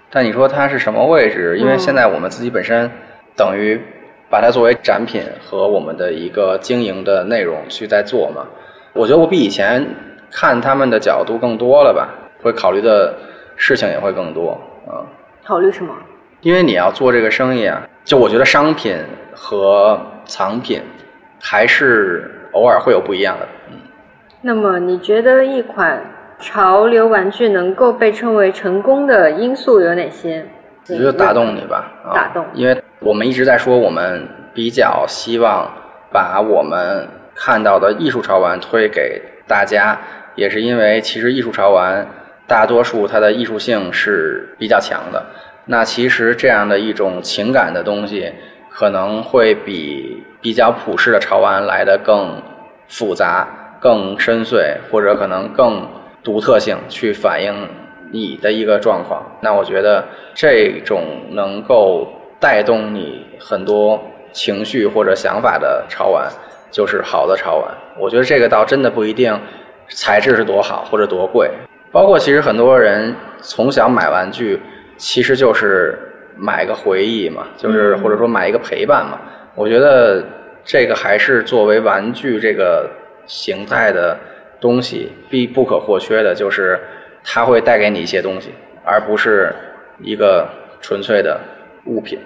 [0.09, 1.57] 但你说它是什么位置？
[1.57, 2.91] 因为现在我们自己本身。
[3.37, 3.79] 等于
[4.29, 8.45] 把它作为展品和我们的一个经营的内容去在做嘛？
[8.91, 9.87] 我觉得我比以前
[10.29, 12.09] 看他们的角度更多了吧，
[12.43, 13.15] 会考虑的
[13.55, 15.07] 事情也会更多啊。
[15.45, 15.95] 考虑什么？
[16.41, 18.97] 因为你要做这个生意啊，就我觉得商品
[19.33, 20.81] 和藏品
[21.41, 23.47] 还是偶尔会有不一样的。
[23.69, 23.77] 嗯。
[24.41, 26.01] 那么你觉得一款
[26.39, 30.45] 潮流玩具能够被称为成功的因素有哪些？
[30.87, 35.69] 我觉得打动你吧，打动，因为我们一直在说，我们比较希望
[36.11, 39.95] 把我们看到的艺术潮玩推给大家，
[40.35, 42.07] 也是因为其实艺术潮玩
[42.47, 45.23] 大多数它的艺术性是比较强的。
[45.71, 48.33] 那其实这样的一种情感的东西，
[48.71, 52.41] 可能会比比较普世的潮玩来的更
[52.87, 53.47] 复杂、
[53.79, 55.87] 更深邃，或者可能更
[56.23, 57.53] 独特性去反映。
[58.11, 60.03] 你的一个状况，那我觉得
[60.33, 62.07] 这种能够
[62.39, 64.01] 带动你很多
[64.31, 66.27] 情绪或者想法的潮玩，
[66.71, 67.71] 就是好的潮玩。
[67.99, 69.39] 我觉得这个倒真的不一定
[69.89, 71.51] 材质是多好或者多贵，
[71.91, 74.59] 包括其实很多人从小买玩具，
[74.99, 75.97] 其实就是
[76.37, 79.17] 买个回忆嘛，就是或者说买一个陪伴嘛。
[79.55, 80.23] 我觉得
[80.63, 82.87] 这个还是作为玩具这个
[83.25, 84.15] 形态的
[84.59, 86.79] 东西必不可或缺的，就是
[87.23, 88.51] 它会带给你一些东西，
[88.85, 89.51] 而不是
[90.01, 90.47] 一个
[90.81, 91.39] 纯粹的
[91.85, 92.19] 物品。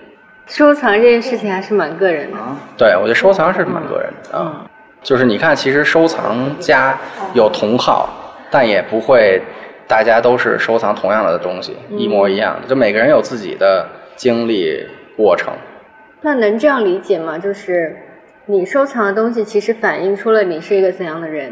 [0.47, 2.38] 收藏这件事情还是蛮个人的。
[2.77, 4.65] 对，我觉得收藏是蛮个人的啊。
[5.01, 6.97] 就是你看，其实收藏家
[7.33, 8.09] 有同好，
[8.51, 9.41] 但也不会
[9.87, 12.67] 大家都是收藏同样的东西，一模一样的。
[12.67, 15.53] 就每个人有自己的经历过程。
[16.21, 17.37] 那能这样理解吗？
[17.37, 17.95] 就是
[18.45, 21.51] 你收藏的东西，其实反映出了你是一个怎样的人。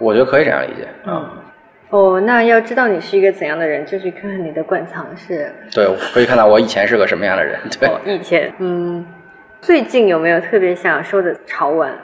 [0.00, 1.30] 我觉得可以这样理解嗯。
[1.90, 5.52] 哦，那要知道你是一个怎样的人，就去看看你的馆藏是。
[5.72, 7.58] 对，可以看到我以前是个什么样的人。
[7.78, 9.06] 对，以前，嗯，
[9.60, 11.94] 最近有没有特别想收的潮玩？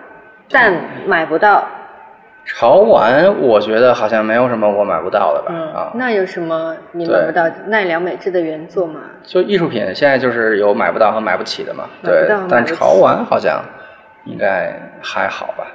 [0.50, 0.72] 但
[1.06, 1.66] 买不到
[2.44, 5.54] 潮玩，我觉得好像没有什么我买不到的吧。
[5.74, 9.00] 啊，那有什么你买不到奈良美智的原作吗？
[9.22, 11.84] 就艺术品，现在就是有买不到和买不起的嘛。
[12.02, 13.62] 对，但潮玩好像
[14.24, 15.66] 应该还好吧。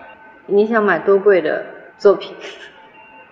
[0.46, 1.64] 你想买多贵的
[1.98, 2.36] 作品？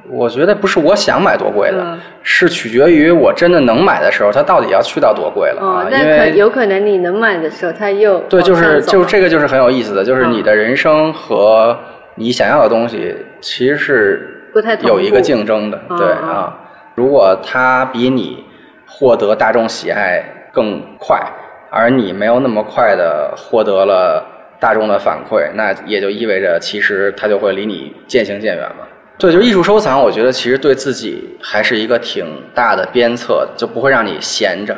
[0.08, 5.90] 我觉得不是我想买多贵的，是取决于我真的能买的时候，它到底要去到多贵了啊？
[5.92, 11.76] 因为有可能你能买的时候，它又对，就是就这个就是很有意思的，就是你的人生和
[12.16, 16.58] 你想要的东西其实是不太有一个竞争的，对啊。
[16.96, 18.44] 如果它比你
[18.88, 20.24] 获得大众喜爱
[20.54, 21.22] 更快，
[21.70, 24.26] 而你没有那么快的获得了
[24.62, 28.86] 大众的反馈，那也就意味着其实它就会离你渐行渐远嘛。
[29.18, 34.76] 对，就艺术收藏，我觉得其实对自己还是一个挺大的鞭策，就不会让你闲着，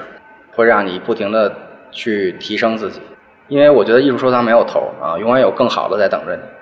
[0.55, 1.51] 会让你不停的
[1.91, 2.99] 去提升自己。
[3.47, 6.56] 因为我觉得艺术收藏没有头啊，永远有更好的在等着你啊。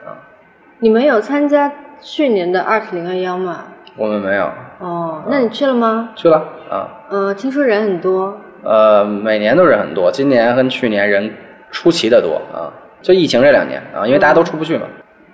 [0.80, 3.64] 你们有参加去年的二零二幺吗？
[3.96, 4.50] 我们没有。
[4.80, 6.10] 哦，那你去了吗？
[6.16, 6.36] 去了
[6.70, 6.88] 啊。
[7.10, 8.38] 呃，听说人很多。
[8.62, 11.34] 呃，每年都人很多，今年跟去年人
[11.72, 12.68] 出奇的多啊。
[13.02, 14.84] 就疫情这两年啊，因为大家都出不去嘛。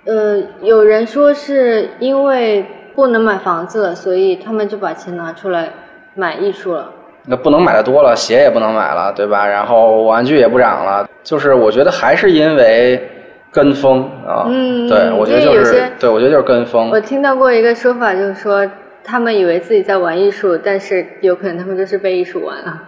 [0.04, 5.70] 呃，有人说是因为不能买房子了，所以他们就把钱拿出来
[6.14, 6.88] 买艺术了。
[7.26, 9.46] 那不能买的多了，鞋也不能买了，对吧？
[9.46, 13.08] 然后玩具也不涨了，就是我觉得还是因为
[13.52, 14.46] 跟风啊。
[14.48, 16.90] 嗯，对，我觉得就是，对我觉得就是跟风。
[16.90, 18.68] 我听到过一个说法，就是说
[19.04, 22.82] 他们以为自己在玩艺术，但是有可能他们就是被艺术玩了。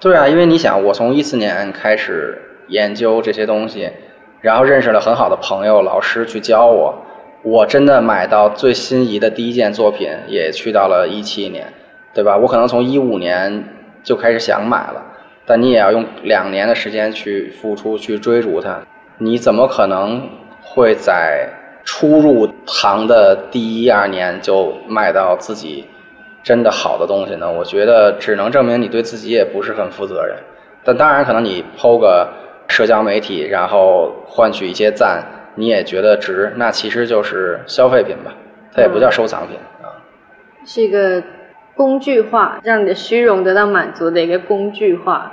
[0.00, 2.36] 对啊，因为你想，我从一四年开始
[2.68, 3.90] 研究这些东西。
[4.40, 6.94] 然后认识了很好的朋友、老师去教我，
[7.42, 11.66] 我真的买到最心仪的第一件作品也去到了一七年，
[12.14, 12.36] 对吧？
[12.36, 13.64] 我可能从一五年
[14.04, 15.04] 就开始想买了，
[15.44, 18.80] 但你也要用两年的时间去付出、去追逐它。
[19.18, 20.28] 你怎么可能
[20.62, 21.48] 会在
[21.84, 25.86] 初入行的第一二年就卖到自己
[26.42, 27.50] 真的好的东西呢？
[27.50, 30.36] 我觉得只能证明你对自己也不是很负责任。
[30.82, 32.28] 但当然，可能你抛个。
[32.70, 38.30] 社交媒体，然后换取一些赞，你也觉得值，那其实就是消费品吧，
[38.74, 39.88] 它也不叫收藏品啊。
[40.66, 41.22] 是一个
[41.74, 45.32] 工具化，让你的虚荣得到满足的一个工具化。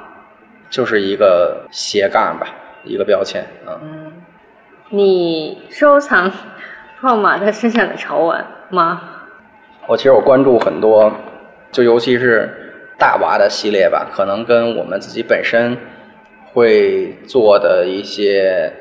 [0.69, 2.47] 就是一个斜杠吧，
[2.85, 3.75] 一个标签啊。
[3.81, 4.13] 嗯，
[4.89, 6.31] 你收藏
[7.01, 9.01] 泡马特身上的潮玩吗？
[9.87, 11.11] 我其实我关注很多，
[11.71, 12.49] 就尤其是
[12.97, 15.77] 大娃的系列吧，可能跟我们自己本身。
[16.53, 18.71] 会做的一些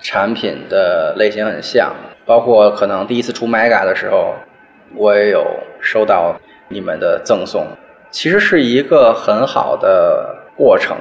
[0.00, 1.94] 产品的类型很像，
[2.26, 4.34] 包括可能第一次出 Mega 的时候，
[4.96, 5.46] 我也有
[5.80, 6.34] 收到
[6.66, 7.68] 你们的赠送。
[8.10, 10.96] 其实是一个很好的过程，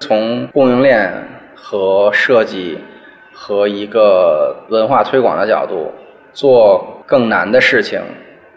[0.00, 1.12] 从供应链
[1.60, 2.78] 和设计
[3.32, 5.92] 和一个文化推广的角度
[6.32, 8.00] 做更难的事情，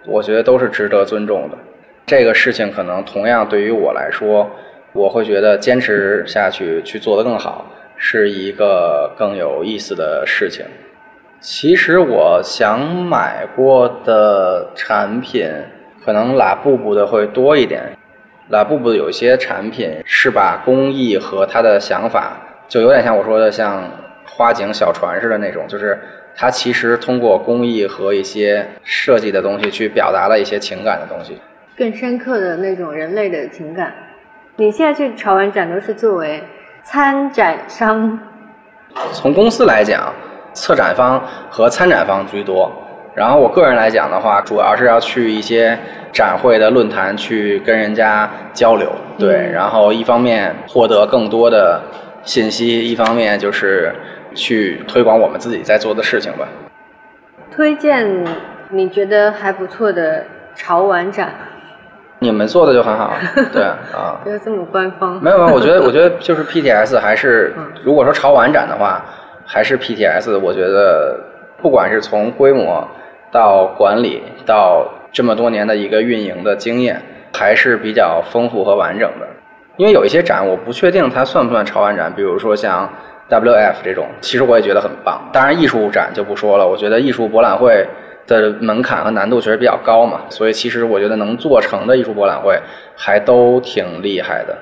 [0.05, 1.57] 我觉得都是值得尊重的。
[2.05, 4.49] 这个事情可能同样对于我来说。
[4.93, 10.65] 我会觉得坚持下去去做得更好是一个更有意思的事情。
[11.39, 15.49] 其实我想买过的产品，
[16.03, 17.97] 可能拉布布的会多一点。
[18.49, 22.35] 拉布布有些产品是把工艺和他的想法，
[22.71, 23.83] 就有点像我说的像
[24.25, 25.99] 花景小船似的那种，就是
[26.33, 31.37] 它其实通过工艺和一些设计的东西去表达了一些情感的东西，
[31.75, 33.93] 更深刻的那种人类的情感。
[34.55, 36.41] 你现在去潮玩展都是作为
[36.81, 38.17] 参展商？
[39.11, 40.13] 从公司来讲，
[40.53, 42.71] 策展方和参展方居多。
[43.13, 45.77] 然后我个人来讲的话，主要是要去一些
[46.13, 49.51] 展会的论坛去跟人家交流，对。
[49.51, 51.81] 然后一方面获得更多的
[52.23, 53.93] 信息，一方面就是
[54.33, 56.47] 去推广我们自己在做的事情吧。
[57.51, 58.07] 推荐
[58.69, 60.23] 你觉得还不错的
[60.55, 61.33] 潮玩展？
[62.19, 63.13] 你们做的就很好，
[63.51, 64.19] 对啊。
[64.23, 65.21] 不要这么官方。
[65.21, 67.53] 没有没有，我觉得 我觉得就是 PTS 还是，
[67.83, 69.03] 如果说潮玩展的话，
[69.45, 70.37] 还是 PTS。
[70.39, 71.19] 我觉得
[71.61, 72.87] 不管是从规模
[73.31, 77.01] 到管理到这么多年的一个运营的经验，
[77.33, 79.27] 还是比较丰富和完整的。
[79.77, 82.87] 因为有一些展，我不确定它算不算潮玩展，比如说像
[83.29, 85.21] WF 这种，其实我也觉得很棒。
[85.31, 87.85] 当然，艺术展就不说了，我觉得艺术博览会
[88.27, 92.59] 的门槛和难度确实比较高嘛，所以其实我觉得能做成的艺术博览会
[92.95, 94.57] 还都挺厉害的。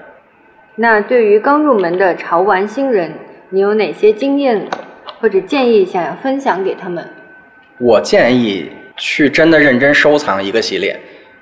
[0.76, 3.12] 那对于刚入门的潮玩新人，
[3.49, 4.68] 你有哪些经验
[5.20, 7.03] 或者建议想要分享给他们？
[7.80, 10.97] 我建议去真的认真收藏一个系列，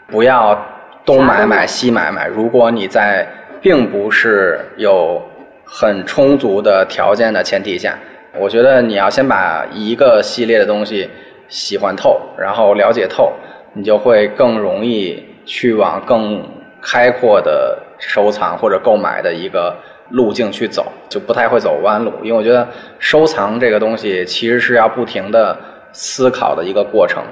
[0.07, 0.59] 不要
[1.05, 2.28] 东买买西买买。
[2.28, 3.28] 如果你在
[3.62, 5.22] 并不是有
[5.66, 7.97] 很充足的条件的前提下，
[8.38, 11.10] 我觉得你要先把一个系列的东西
[11.47, 13.34] 喜欢透，然后了解透，
[13.74, 16.41] 你就会更容易去往更
[16.82, 19.76] 开阔的收藏或者购买的一个
[20.12, 22.14] 路径去走，就不太会走弯路。
[22.24, 22.68] 因为我觉得
[22.99, 25.58] 收藏这个东西其实是要不停的
[25.91, 27.24] 思考的一个过程，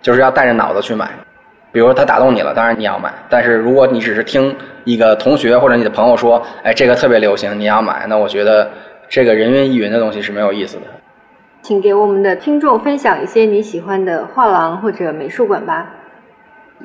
[0.00, 1.10] 就是要带着脑子去买。
[1.72, 3.12] 比如说它打动你了，当然你要买。
[3.28, 4.54] 但是如果你只是听
[4.84, 8.70] 一个同学或者你的朋友说，哎，这个特别流行，你要买，那我觉得
[9.08, 10.82] 这个人云亦云的东西是没有意思的。
[11.62, 15.86] 请给我们的听众分享一些你喜欢的画廊或者美术馆吧。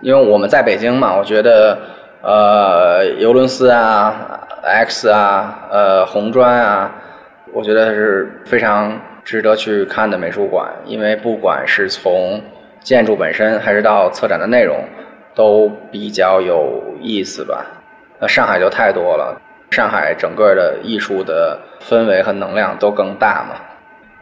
[0.02, 1.78] 因为我们在北京嘛，我觉得
[2.24, 6.92] 呃，尤伦斯啊、X 啊、呃，红砖啊，
[7.54, 10.68] 我觉得是非常值得去看的美术馆。
[10.86, 12.42] 因为不管是从
[12.82, 14.84] 建筑本身还是到策展的内容，
[15.34, 17.66] 都比较有意思吧。
[18.20, 19.40] 那上海就太多了，
[19.72, 23.56] 上海整个的艺术的氛围和能量都更大嘛。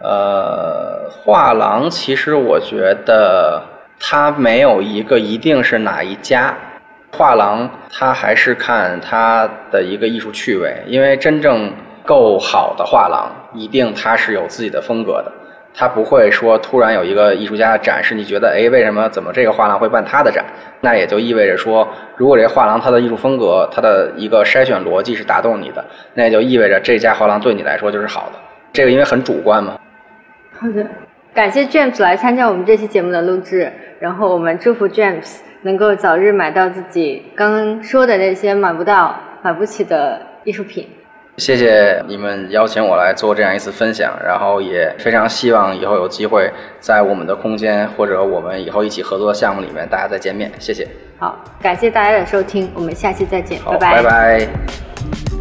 [0.01, 3.61] 呃，画廊其实我觉得
[3.99, 6.55] 它没有一个一定是哪一家，
[7.11, 11.73] 画廊它还是看它的一个艺术趣味，因为真正
[12.05, 15.31] 够好的画廊，一定它是有自己的风格的。
[15.79, 20.43] 他不会说突然有一个艺术家展示，你觉得哎，为什么怎么这个画廊会办他的展？
[20.81, 28.39] 那也就意味着说，如果这画廊它的艺术风格、它的一个筛选逻辑是打动你的，那也就意味着这家画廊对你来说就是好的。
[28.73, 29.79] 这个因为很主观嘛。
[30.59, 30.85] 好的，
[31.33, 33.71] 感谢 James 来参加我们这期节目的录制，
[34.01, 40.85] 然后我们祝福 James 能够早日买到自己刚刚说的那些买不到、买不起的艺术品。
[41.39, 50.51] 谢谢你们邀请我来做这样一次分享，然后也非常希望以后有机会在我们的空间或者我们以后一起合作的项目里面大家再见面。
[50.59, 50.85] 谢谢。
[51.17, 54.03] 好，感谢大家的收听，我们下期再见，拜拜。
[54.03, 55.38] 拜拜。